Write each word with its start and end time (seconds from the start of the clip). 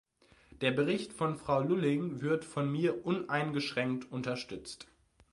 Der 0.61 0.71
Bericht 0.71 1.13
von 1.13 1.35
Frau 1.35 1.61
Lulling 1.61 2.21
wird 2.21 2.43
von 2.43 2.71
mir 2.71 3.05
uneingeschränkt 3.05 4.11
unterstützt. 4.11 4.87